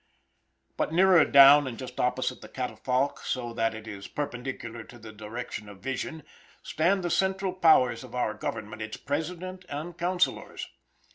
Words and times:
But 0.77 0.91
nearer 0.91 1.23
down, 1.25 1.67
and 1.67 1.77
just 1.77 1.99
opposite 1.99 2.41
the 2.41 2.49
catafalque 2.49 3.19
so 3.19 3.53
that 3.53 3.75
it 3.75 3.87
is 3.87 4.07
perpendicular 4.07 4.83
to 4.85 4.97
the 4.97 5.11
direction 5.13 5.69
of 5.69 5.81
vision, 5.83 6.23
stand 6.63 7.03
the 7.03 7.11
central 7.11 7.53
powers 7.53 8.03
of 8.03 8.15
our 8.15 8.33
government, 8.33 8.81
its 8.81 8.97
President 8.97 9.63
and 9.69 9.95
counsellors. 9.95 10.67